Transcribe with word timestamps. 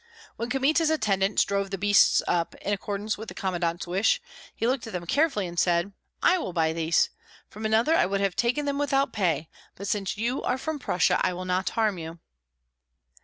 When 0.35 0.49
Kmita's 0.49 0.89
attendants 0.89 1.45
drove 1.45 1.69
the 1.69 1.77
beasts 1.77 2.23
up, 2.27 2.55
in 2.55 2.73
accordance 2.73 3.19
with 3.19 3.27
the 3.29 3.35
commandant's 3.35 3.85
wish, 3.85 4.19
he 4.55 4.65
looked 4.65 4.87
at 4.87 4.93
them 4.93 5.05
carefully 5.05 5.45
and 5.45 5.59
said, 5.59 5.93
"I 6.23 6.39
will 6.39 6.53
buy 6.53 6.73
these. 6.73 7.11
From 7.49 7.67
another 7.67 7.93
I 7.95 8.07
would 8.07 8.19
have 8.19 8.35
taken 8.35 8.65
them 8.65 8.79
without 8.79 9.13
pay; 9.13 9.47
but 9.75 9.87
since 9.87 10.17
you 10.17 10.41
are 10.41 10.57
from 10.57 10.79
Prussia, 10.79 11.19
I 11.23 11.33
will 11.33 11.45
not 11.45 11.69
harm 11.69 11.99
you." 11.99 12.17